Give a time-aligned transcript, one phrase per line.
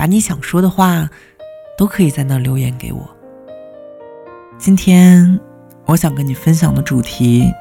[0.00, 1.06] 把你想说的话，
[1.76, 3.06] 都可以在那留言给我。
[4.56, 5.38] 今天
[5.84, 7.52] 我想跟你分享的主题，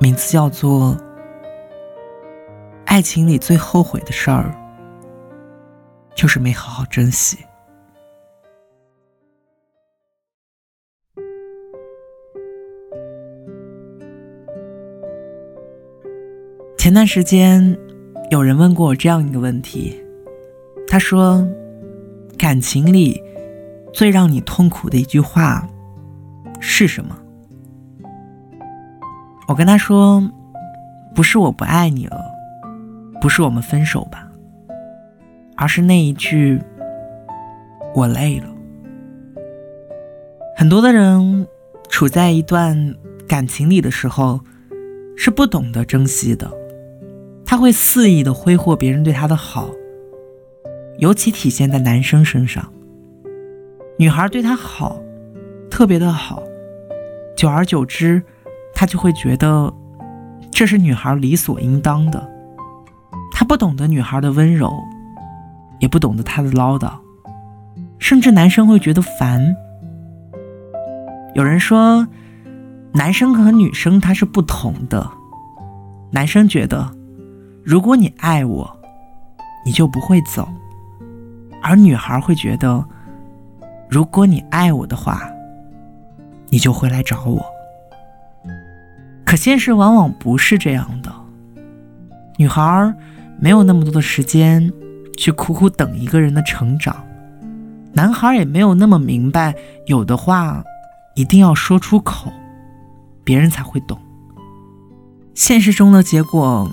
[0.00, 0.96] 名字叫做
[2.86, 4.52] “爱情里最后悔的事儿，
[6.12, 7.38] 就是没好好珍惜”。
[16.76, 17.78] 前段时间，
[18.32, 19.96] 有人问过我这样一个问题，
[20.90, 21.48] 他说。
[22.38, 23.22] 感情里
[23.92, 25.68] 最让你痛苦的一句话
[26.58, 27.14] 是什么？
[29.46, 30.26] 我跟他说
[31.14, 32.18] ：“不是我不爱你了，
[33.20, 34.26] 不是我们分手吧，
[35.54, 36.58] 而是那一句
[37.94, 38.46] ‘我累了’。”
[40.56, 41.46] 很多的人
[41.90, 42.94] 处在一段
[43.28, 44.40] 感情里的时候，
[45.14, 46.50] 是不懂得珍惜的，
[47.44, 49.68] 他会肆意的挥霍别人对他的好。
[51.00, 52.70] 尤其体现在男生身上，
[53.98, 55.00] 女孩对他好，
[55.70, 56.42] 特别的好，
[57.34, 58.22] 久而久之，
[58.74, 59.72] 他就会觉得
[60.50, 62.28] 这是女孩理所应当的。
[63.32, 64.70] 他不懂得女孩的温柔，
[65.78, 66.92] 也不懂得她的唠叨，
[67.98, 69.56] 甚至男生会觉得烦。
[71.34, 72.06] 有人说，
[72.92, 75.10] 男生和女生他是不同的，
[76.10, 76.94] 男生觉得，
[77.64, 78.78] 如果你爱我，
[79.64, 80.46] 你就不会走。
[81.62, 82.84] 而女孩会觉得，
[83.88, 85.30] 如果你爱我的话，
[86.48, 87.44] 你就会来找我。
[89.24, 91.12] 可现实往往不是这样的，
[92.36, 92.94] 女孩
[93.38, 94.72] 没有那么多的时间
[95.16, 96.96] 去苦苦等一个人的成长，
[97.92, 99.54] 男孩也没有那么明白，
[99.86, 100.64] 有的话
[101.14, 102.32] 一定要说出口，
[103.22, 103.98] 别人才会懂。
[105.34, 106.68] 现实中的结果，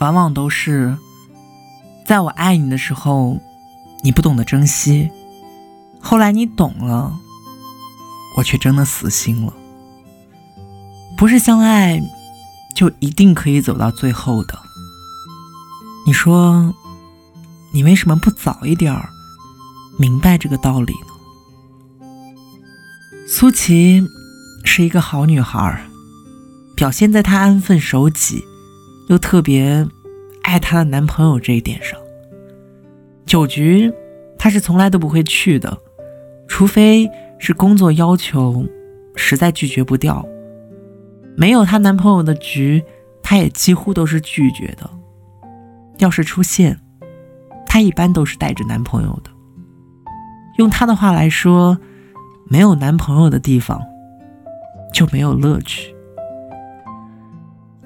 [0.00, 0.96] 往往都是
[2.06, 3.38] 在我爱你的时候。
[4.02, 5.10] 你不懂得珍惜，
[6.00, 7.12] 后来你懂了，
[8.36, 9.52] 我却真的死心了。
[11.16, 12.00] 不是相爱
[12.76, 14.58] 就一定可以走到最后的。
[16.06, 16.72] 你说，
[17.72, 19.10] 你为什么不早一点儿
[19.98, 22.06] 明白这个道理呢？
[23.28, 24.02] 苏琪
[24.64, 25.86] 是一个好女孩，
[26.76, 28.44] 表现在她安分守己，
[29.08, 29.86] 又特别
[30.44, 31.98] 爱她的男朋友这一点上。
[33.28, 33.92] 酒局，
[34.38, 35.78] 她是从来都不会去的，
[36.48, 37.08] 除非
[37.38, 38.66] 是工作要求，
[39.14, 40.26] 实在拒绝不掉。
[41.36, 42.82] 没有她男朋友的局，
[43.22, 44.88] 她也几乎都是拒绝的。
[45.98, 46.80] 要是出现，
[47.66, 49.30] 她一般都是带着男朋友的。
[50.56, 51.78] 用她的话来说，
[52.48, 53.78] 没有男朋友的地方，
[54.92, 55.94] 就没有乐趣。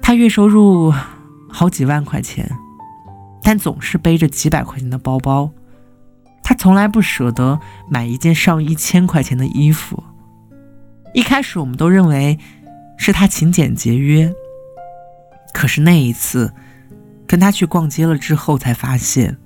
[0.01, 0.91] 她月收入
[1.49, 2.49] 好几万块钱。
[3.43, 5.51] 但总是背着几百块钱的包包，
[6.41, 7.59] 他从来不舍得
[7.89, 10.01] 买一件上一千块钱的衣服。
[11.13, 12.39] 一开始我们都认为
[12.97, 14.33] 是他勤俭节约，
[15.53, 16.53] 可是那一次
[17.27, 19.37] 跟他去逛街了之后，才发现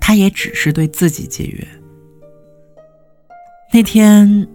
[0.00, 1.68] 他也只是对自己节约。
[3.72, 4.48] 那天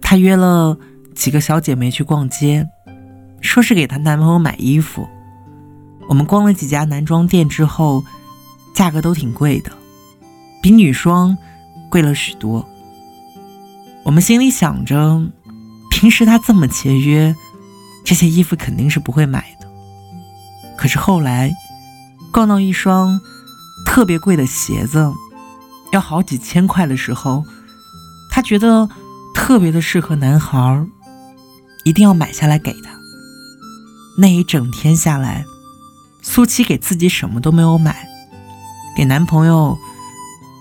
[0.00, 0.78] 他约了
[1.14, 2.66] 几个小姐妹去逛街，
[3.40, 5.06] 说是给她男朋友买衣服。
[6.10, 8.04] 我们逛了几家男装店之后，
[8.74, 9.70] 价格都挺贵的，
[10.60, 11.38] 比女装
[11.88, 12.68] 贵了许多。
[14.02, 15.24] 我们心里想着，
[15.88, 17.32] 平时他这么节约，
[18.04, 19.68] 这些衣服肯定是不会买的。
[20.76, 21.52] 可是后来，
[22.32, 23.20] 逛到一双
[23.86, 25.12] 特别贵的鞋子，
[25.92, 27.44] 要好几千块的时候，
[28.32, 28.88] 他觉得
[29.32, 30.84] 特别的适合男孩，
[31.84, 32.90] 一定要买下来给他。
[34.18, 35.44] 那一整天下来。
[36.22, 38.06] 苏七给自己什么都没有买，
[38.96, 39.76] 给男朋友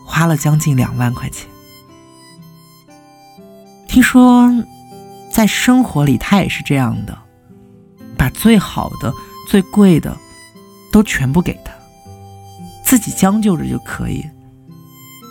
[0.06, 1.48] 花了将近两万块钱。
[3.88, 4.50] 听说
[5.32, 7.18] 在生活里他也是这样的，
[8.18, 9.14] 把最好的、
[9.48, 10.18] 最贵的
[10.92, 11.72] 都全部给他，
[12.84, 14.26] 自己将就着就可以。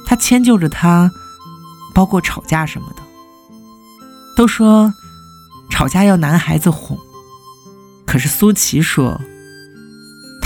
[0.07, 1.11] 他迁就着他，
[1.95, 3.03] 包括吵架什么的。
[4.37, 4.93] 都说
[5.69, 6.97] 吵架要男孩子哄，
[8.07, 9.21] 可是苏琪说。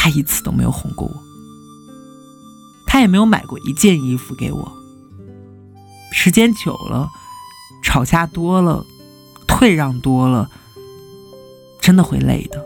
[0.02, 1.14] 他一次都没有哄过我，
[2.88, 4.72] 他也没有买过一件衣服给我，
[6.10, 7.08] 时间久了，
[7.84, 8.84] 吵架多了，
[9.46, 10.50] 退让多了，
[11.81, 12.60] 真的会累的。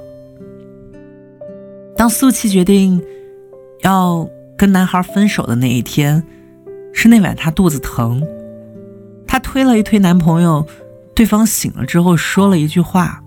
[1.94, 3.04] 当苏七决定
[3.82, 6.26] 要跟男孩分手的那一天，
[6.94, 8.26] 是那晚她肚子疼，
[9.26, 10.66] 她推了一推男朋友，
[11.14, 13.22] 对方醒了之后说了一句话，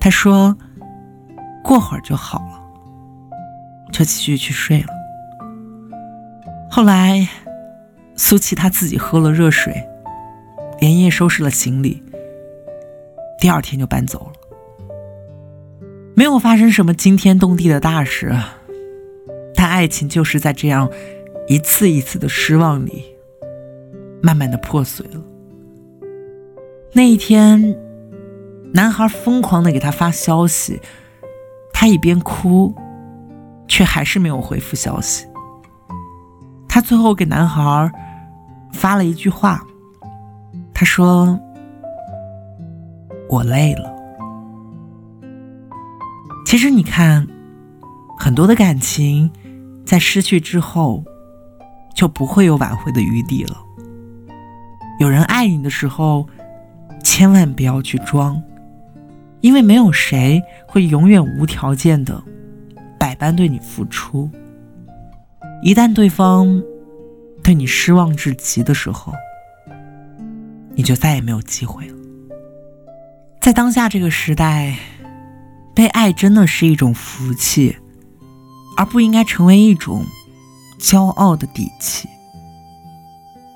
[0.00, 0.56] 他说
[1.62, 2.56] ：“过会儿就好了。”
[3.92, 4.88] 就继续去睡了。
[6.70, 7.28] 后来。
[8.22, 9.82] 苏琪她自己喝了热水，
[10.78, 12.02] 连夜收拾了行李，
[13.40, 14.32] 第二天就搬走了。
[16.14, 18.36] 没有发生什么惊天动地的大事，
[19.54, 20.90] 但爱情就是在这样
[21.48, 23.06] 一次一次的失望里，
[24.20, 25.22] 慢慢的破碎了。
[26.92, 27.74] 那一天，
[28.74, 30.78] 男孩疯狂的给她发消息，
[31.72, 32.74] 她一边哭，
[33.70, 35.26] 却还是没有回复消息。
[36.68, 37.90] 她最后给男孩。
[38.72, 39.60] 发了一句话，
[40.72, 41.36] 他说
[43.28, 43.92] ：“我累了。”
[46.46, 47.26] 其实你看，
[48.16, 49.28] 很多的感情
[49.84, 51.02] 在失去之后，
[51.96, 53.56] 就不会有挽回的余地了。
[55.00, 56.28] 有人爱你的时候，
[57.02, 58.40] 千万不要去装，
[59.40, 62.22] 因为没有谁会永远无条件的
[63.10, 64.30] 百般对你付出。
[65.64, 66.62] 一旦对方，
[67.42, 69.12] 对你失望至极的时候，
[70.76, 71.96] 你就再也没有机会了。
[73.40, 74.78] 在当下这个时代，
[75.74, 77.76] 被爱真的是一种福气，
[78.76, 80.04] 而不应该成为一种
[80.78, 82.08] 骄傲的底气。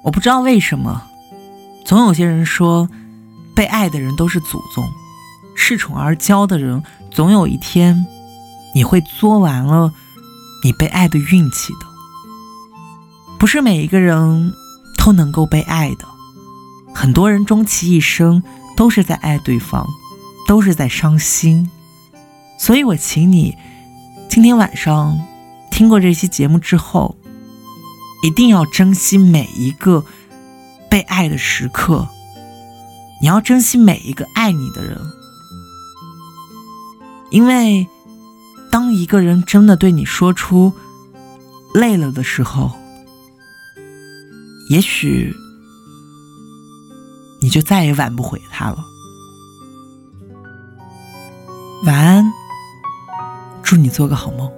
[0.02, 1.06] 我不知道为什么，
[1.84, 2.88] 总有些人说，
[3.54, 4.84] 被爱的人都是祖宗，
[5.56, 8.04] 恃宠而骄的人，总有一天
[8.74, 9.92] 你会作完了
[10.62, 11.86] 你被爱的运气的。
[13.38, 14.52] 不是每一个人
[14.96, 16.06] 都能够被爱的，
[16.94, 18.42] 很多人终其一生
[18.76, 19.86] 都是在爱对方，
[20.48, 21.70] 都是在伤心。
[22.58, 23.54] 所以我请你，
[24.30, 25.18] 今天晚上
[25.70, 27.16] 听过这期节目之后，
[28.22, 30.04] 一定要珍惜每一个
[30.88, 32.08] 被爱的时刻。
[33.20, 34.98] 你要珍惜每一个爱你的人，
[37.30, 37.86] 因为
[38.74, 40.72] 当一个人真的对你说出
[41.74, 42.72] 累了的时候。
[44.68, 45.32] 也许
[47.40, 48.84] 你就再也挽不回他了。
[51.84, 52.24] 晚安，
[53.62, 54.50] 祝你做个好梦。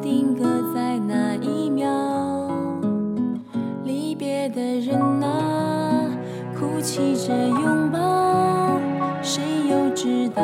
[0.00, 0.44] 定格
[0.74, 1.88] 在那一秒。
[3.84, 6.08] 离别的人啊，
[6.58, 8.78] 哭泣着拥抱，
[9.22, 10.42] 谁又知道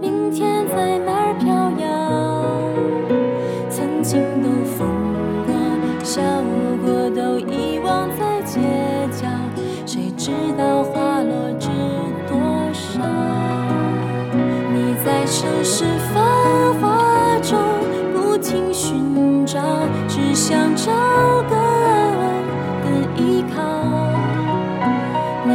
[0.00, 1.84] 明天在哪儿飘摇？
[3.70, 4.86] 曾经都疯
[5.46, 5.54] 过，
[6.02, 6.22] 笑
[6.84, 8.60] 过，都遗忘在街
[9.10, 9.28] 角，
[9.86, 11.68] 谁知道花落知
[12.28, 12.36] 多
[12.72, 13.00] 少？
[14.72, 15.84] 你在城市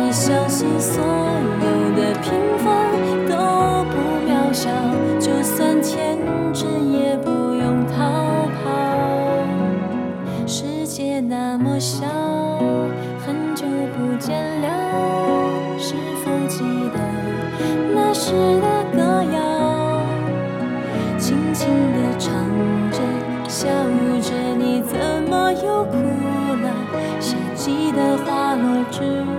[0.10, 2.92] 你相信所有的平凡
[3.28, 3.96] 都不
[4.28, 4.68] 渺小
[5.20, 6.18] 就算天
[6.52, 9.46] 真也不用逃跑
[10.48, 12.08] 世界那么小
[13.24, 15.94] 很久不见了是
[16.26, 17.00] 否记得
[17.94, 20.02] 那时的歌谣
[21.20, 22.34] 轻轻的唱
[22.92, 23.00] 着
[23.48, 23.70] 笑
[24.24, 24.98] 着你怎
[25.30, 25.98] 么又哭
[26.64, 26.74] 了
[27.20, 29.39] 谁记得花落之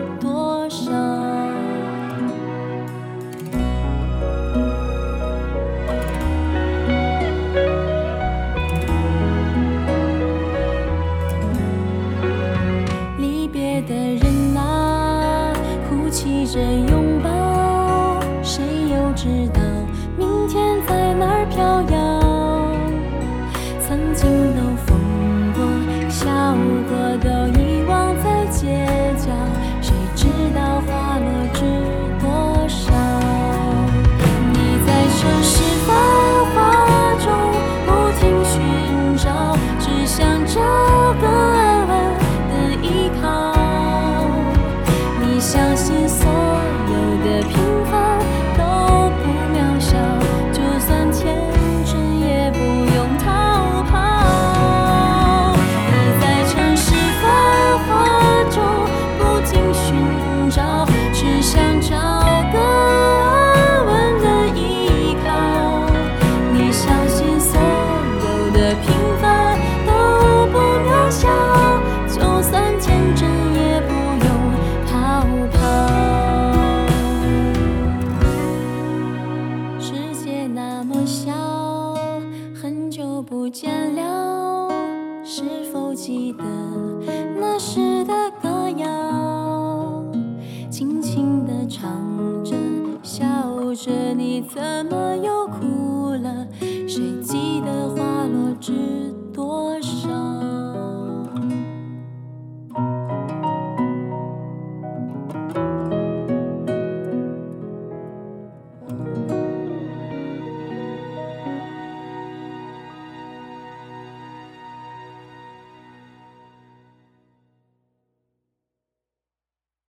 [16.52, 17.00] 谁又？